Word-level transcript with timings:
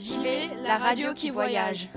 JV, 0.00 0.50
la 0.64 0.76
radio 0.76 1.14
qui 1.14 1.30
voyage. 1.30 1.88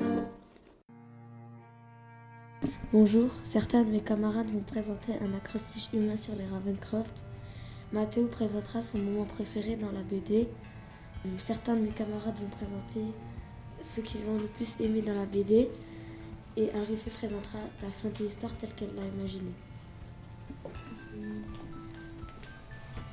Bonjour, 2.94 3.32
certains 3.44 3.84
de 3.84 3.90
mes 3.90 4.02
camarades 4.02 4.48
vont 4.48 4.62
présenter 4.62 5.14
un 5.20 5.34
acrostiche 5.34 5.90
humain 5.94 6.16
sur 6.16 6.36
les 6.36 6.46
Ravencroft. 6.46 7.26
Mathéo 7.92 8.28
présentera 8.28 8.84
son 8.84 9.00
moment 9.00 9.26
préféré 9.26 9.78
dans 9.78 9.92
la 9.92 10.04
BD. 10.04 10.48
Certains 11.40 11.76
de 11.76 11.82
mes 11.82 11.90
camarades 11.90 12.38
vont 12.38 12.50
présenter 12.50 13.12
ce 13.82 14.02
qu'ils 14.02 14.30
ont 14.30 14.38
le 14.38 14.48
plus 14.48 14.80
aimé 14.80 15.02
dans 15.02 15.20
la 15.20 15.26
BD. 15.26 15.68
Et 16.56 16.72
Arifé 16.76 17.10
présentera 17.10 17.60
la 17.82 17.90
fin 17.90 18.10
de 18.10 18.24
l'histoire 18.24 18.56
telle 18.58 18.76
qu'elle 18.76 18.94
l'a 18.96 19.06
imaginée. 19.06 19.56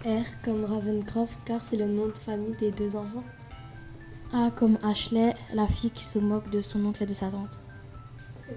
R 0.05 0.43
comme 0.45 0.67
Ravencroft 0.67 1.41
car 1.47 1.65
c'est 1.65 1.77
le 1.77 1.87
nom 1.87 2.09
de 2.09 2.19
famille 2.19 2.57
des 2.61 2.71
deux 2.71 2.97
enfants. 2.97 3.25
A 4.33 4.51
comme 4.51 4.79
Ashley, 4.83 5.35
la 5.53 5.69
fille 5.69 5.91
qui 5.91 6.05
se 6.05 6.19
moque 6.19 6.51
de 6.51 6.61
son 6.63 6.85
oncle 6.85 7.03
et 7.03 7.07
de 7.07 7.15
sa 7.15 7.31
tante. 7.31 7.61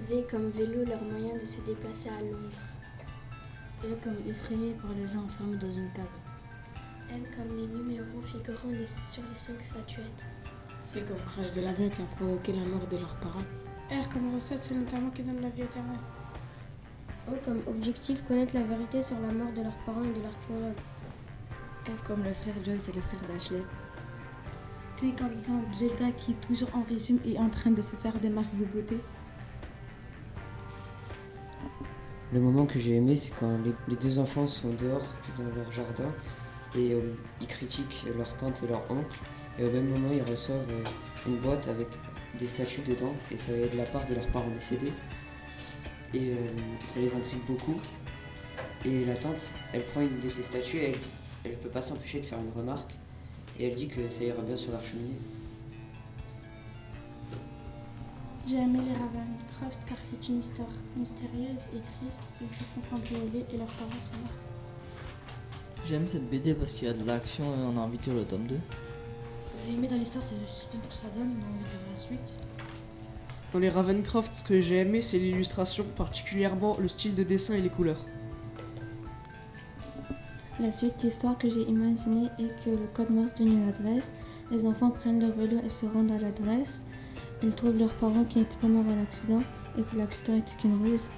V 0.08 0.24
comme 0.30 0.50
vélo, 0.50 0.84
leur 0.84 1.02
moyen 1.02 1.36
de 1.36 1.44
se 1.44 1.60
déplacer 1.60 2.08
à 2.08 2.20
Londres. 2.20 2.58
E 3.84 3.94
comme 4.02 4.16
effrayé 4.28 4.74
par 4.74 4.90
les 4.92 5.06
gens 5.06 5.24
enfermés 5.24 5.56
dans 5.56 5.70
une 5.70 5.92
cave. 5.92 6.06
M 7.10 7.22
comme 7.36 7.56
les 7.56 7.66
numéros 7.66 8.20
figurant 8.22 8.68
sur 9.04 9.22
les 9.22 9.38
cinq 9.38 9.62
statuettes. 9.62 10.24
C 10.80 11.00
comme 11.06 11.16
crash 11.18 11.52
de 11.54 11.60
l'avion 11.60 11.88
qui 11.90 12.02
a 12.02 12.16
provoqué 12.16 12.52
la 12.52 12.64
mort 12.64 12.86
de 12.90 12.96
leurs 12.96 13.16
parents. 13.16 13.44
R 13.90 14.08
comme 14.08 14.34
recette, 14.34 14.62
c'est 14.62 14.74
notamment 14.74 15.10
qui 15.10 15.22
donne 15.22 15.40
la 15.40 15.50
vie 15.50 15.62
éternelle. 15.62 16.00
O 17.28 17.32
comme 17.44 17.62
objectif, 17.68 18.24
connaître 18.26 18.54
la 18.54 18.62
vérité 18.62 19.00
sur 19.00 19.18
la 19.20 19.32
mort 19.32 19.52
de 19.52 19.62
leurs 19.62 19.78
parents 19.86 20.02
et 20.02 20.18
de 20.18 20.22
l'archéologue. 20.22 20.76
F 21.86 22.02
comme 22.06 22.24
le 22.24 22.34
frère 22.34 22.54
Joyce 22.64 22.88
et 22.88 22.92
le 22.92 23.00
frère 23.00 23.20
d'Ashley. 23.28 23.62
T 25.00 25.12
comme 25.12 25.40
tante 25.42 25.74
Zelda 25.74 26.10
qui 26.16 26.32
est 26.32 26.40
toujours 26.46 26.70
en 26.74 26.82
régime 26.82 27.20
et 27.24 27.38
en 27.38 27.48
train 27.48 27.70
de 27.70 27.80
se 27.80 27.94
faire 27.94 28.18
des 28.18 28.30
marques 28.30 28.56
de 28.56 28.64
beauté. 28.64 28.98
Le 32.32 32.40
moment 32.40 32.66
que 32.66 32.78
j'ai 32.78 32.96
aimé, 32.96 33.14
c'est 33.14 33.30
quand 33.30 33.58
les, 33.64 33.96
deux 33.96 34.18
enfants 34.18 34.48
sont 34.48 34.72
dehors 34.74 35.06
dans 35.36 35.44
leur 35.56 35.70
jardin 35.70 36.12
et 36.74 36.92
euh, 36.94 37.00
ils 37.40 37.46
critiquent 37.46 38.04
leur 38.16 38.36
tante 38.36 38.62
et 38.64 38.66
leur 38.66 38.82
oncle. 38.90 39.18
Et 39.58 39.64
au 39.64 39.70
même 39.70 39.88
moment, 39.88 40.10
ils 40.12 40.28
reçoivent 40.28 40.68
euh, 40.70 40.84
une 41.28 41.36
boîte 41.36 41.68
avec 41.68 41.86
des 42.38 42.48
statues 42.48 42.82
dedans 42.82 43.14
et 43.30 43.36
ça 43.36 43.52
est 43.52 43.68
de 43.68 43.76
la 43.76 43.84
part 43.84 44.04
de 44.06 44.14
leurs 44.14 44.26
parents 44.28 44.50
décédés. 44.50 44.92
Et 46.12 46.30
euh, 46.30 46.46
ça 46.86 46.98
les 46.98 47.14
intrigue 47.14 47.44
beaucoup. 47.46 47.80
Et 48.84 49.04
la 49.04 49.14
tante, 49.14 49.54
elle 49.72 49.84
prend 49.84 50.00
une 50.00 50.18
de 50.18 50.28
ces 50.28 50.42
statues 50.42 50.78
et 50.78 50.96
elle 51.44 51.52
ne 51.52 51.56
peut 51.56 51.70
pas 51.70 51.82
s'empêcher 51.82 52.20
de 52.20 52.26
faire 52.26 52.38
une 52.40 52.52
remarque. 52.52 52.94
Et 53.58 53.66
elle 53.66 53.74
dit 53.74 53.88
que 53.88 54.08
ça 54.08 54.24
ira 54.24 54.40
bien 54.42 54.56
sur 54.56 54.72
leur 54.72 54.84
cheminée. 54.84 55.16
J'ai 58.46 58.56
aimé 58.56 58.78
les 58.86 58.92
Ravencroft 58.92 59.78
car 59.86 59.98
c'est 60.00 60.28
une 60.28 60.38
histoire 60.38 60.68
mystérieuse 60.96 61.66
et 61.74 61.80
triste. 61.80 62.22
Ils 62.40 62.54
se 62.54 62.62
font 62.62 62.80
cambrioler 62.90 63.44
et 63.52 63.56
leurs 63.58 63.66
parents 63.66 64.00
sont 64.00 64.16
morts. 64.22 64.48
J'aime 65.84 66.08
cette 66.08 66.30
BD 66.30 66.54
parce 66.54 66.72
qu'il 66.72 66.86
y 66.86 66.90
a 66.90 66.94
de 66.94 67.04
l'action 67.04 67.44
et 67.44 67.62
on 67.64 67.76
a 67.76 67.80
envie 67.80 67.98
de 67.98 68.04
lire 68.04 68.14
le 68.14 68.24
tome 68.24 68.46
2. 68.46 68.54
Ce 68.54 69.50
que 69.50 69.56
j'ai 69.66 69.72
aimé 69.74 69.88
dans 69.88 69.96
l'histoire, 69.96 70.24
c'est 70.24 70.40
le 70.40 70.46
suspense 70.46 70.86
que 70.86 70.94
ça 70.94 71.08
donne, 71.14 71.30
on 71.30 71.44
a 71.44 71.48
envie 71.48 71.64
de 71.64 71.70
lire 71.70 71.80
la 71.90 71.96
suite. 71.96 72.34
Dans 73.52 73.58
les 73.58 73.68
Ravencroft, 73.68 74.34
ce 74.34 74.44
que 74.44 74.60
j'ai 74.60 74.76
aimé, 74.76 75.02
c'est 75.02 75.18
l'illustration, 75.18 75.84
particulièrement 75.96 76.76
le 76.78 76.88
style 76.88 77.14
de 77.14 77.22
dessin 77.22 77.54
et 77.54 77.60
les 77.60 77.70
couleurs. 77.70 78.04
La 80.60 80.72
suite 80.72 80.96
d'histoire 80.96 81.38
que 81.38 81.48
j'ai 81.48 81.62
imaginée 81.62 82.28
est 82.40 82.64
que 82.64 82.70
le 82.70 82.88
code 82.92 83.10
morse 83.10 83.32
d'une 83.34 83.68
adresse. 83.68 84.10
Les 84.50 84.66
enfants 84.66 84.90
prennent 84.90 85.20
leur 85.20 85.30
vélo 85.30 85.58
et 85.64 85.68
se 85.68 85.86
rendent 85.86 86.10
à 86.10 86.18
l'adresse. 86.18 86.84
Ils 87.44 87.54
trouvent 87.54 87.78
leurs 87.78 87.94
parents 87.94 88.24
qui 88.24 88.38
n'étaient 88.38 88.56
pas 88.56 88.66
morts 88.66 88.90
à 88.90 88.96
l'accident 88.96 89.42
et 89.78 89.82
que 89.82 89.96
l'accident 89.96 90.34
était 90.34 90.56
qu'une 90.60 90.82
ruse. 90.82 91.08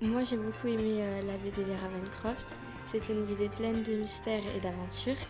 Moi 0.00 0.24
j'ai 0.24 0.38
beaucoup 0.38 0.66
aimé 0.66 1.02
euh, 1.02 1.22
la 1.22 1.36
BD 1.36 1.62
Les 1.62 1.76
Ravencroft. 1.76 2.54
C'était 2.86 3.12
une 3.12 3.26
BD 3.26 3.50
pleine 3.50 3.82
de 3.82 3.92
mystères 3.92 4.42
et 4.56 4.60
d'aventures. 4.60 5.20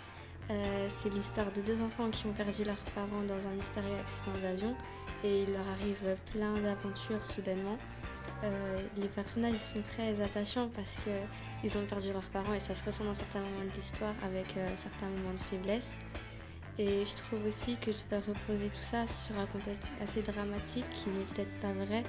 Euh, 0.48 0.86
c'est 0.88 1.12
l'histoire 1.12 1.50
de 1.52 1.60
deux 1.60 1.82
enfants 1.82 2.08
qui 2.10 2.26
ont 2.26 2.32
perdu 2.32 2.62
leurs 2.62 2.84
parents 2.94 3.22
dans 3.26 3.48
un 3.48 3.54
mystérieux 3.56 3.96
accident 3.98 4.38
d'avion 4.40 4.76
et 5.24 5.42
il 5.42 5.52
leur 5.52 5.66
arrive 5.68 6.16
plein 6.32 6.54
d'aventures 6.58 7.24
soudainement. 7.24 7.78
Euh, 8.42 8.80
les 8.96 9.08
personnages 9.08 9.58
sont 9.58 9.82
très 9.82 10.20
attachants 10.20 10.70
parce 10.74 10.98
qu'ils 10.98 11.78
ont 11.78 11.84
perdu 11.84 12.12
leurs 12.12 12.28
parents 12.30 12.54
et 12.54 12.60
ça 12.60 12.74
se 12.74 12.84
ressent 12.84 13.04
dans 13.04 13.14
certains 13.14 13.40
moments 13.40 13.64
de 13.70 13.74
l'histoire 13.74 14.14
avec 14.24 14.56
euh, 14.56 14.68
certains 14.76 15.08
moments 15.08 15.34
de 15.34 15.40
faiblesse. 15.40 15.98
Et 16.78 17.04
je 17.04 17.14
trouve 17.14 17.44
aussi 17.44 17.76
que 17.76 17.92
je 17.92 17.98
vais 18.10 18.18
reposer 18.18 18.68
tout 18.68 18.80
ça 18.80 19.06
sur 19.06 19.38
un 19.38 19.46
contexte 19.46 19.82
assez 20.00 20.22
dramatique 20.22 20.88
qui 20.90 21.10
n'est 21.10 21.24
peut-être 21.24 21.60
pas 21.60 21.72
vrai. 21.72 22.02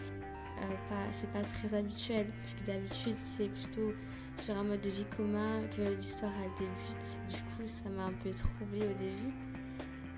Euh, 0.60 0.68
pas, 0.90 1.12
c'est 1.12 1.30
pas 1.32 1.42
très 1.42 1.74
habituel, 1.74 2.28
puisque 2.44 2.66
d'habitude 2.66 3.16
c'est 3.16 3.50
plutôt 3.50 3.94
sur 4.38 4.56
un 4.56 4.64
mode 4.64 4.82
de 4.82 4.90
vie 4.90 5.06
commun 5.18 5.62
que 5.76 5.82
l'histoire 5.82 6.32
débute. 6.58 7.20
Du 7.30 7.36
coup, 7.36 7.68
ça 7.68 7.90
m'a 7.90 8.06
un 8.06 8.14
peu 8.14 8.30
troublée 8.30 8.88
au 8.88 8.94
début. 8.94 9.34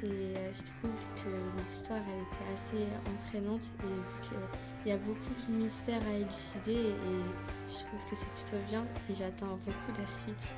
Et 0.04 0.36
je 0.54 0.64
trouve 0.64 1.00
que 1.24 1.30
l'histoire 1.58 2.00
elle 2.00 2.24
était 2.24 2.54
assez 2.54 2.88
entraînante 3.10 3.64
et 3.80 4.28
que 4.28 4.36
il 4.86 4.90
y 4.90 4.92
a 4.92 4.98
beaucoup 4.98 5.34
de 5.48 5.54
mystères 5.54 6.02
à 6.06 6.14
élucider 6.14 6.74
et 6.74 7.20
je 7.70 7.86
trouve 7.86 8.02
que 8.10 8.16
c'est 8.18 8.30
plutôt 8.32 8.62
bien 8.68 8.84
et 9.10 9.16
j'attends 9.16 9.58
beaucoup 9.66 9.98
la 9.98 10.06
suite. 10.06 10.54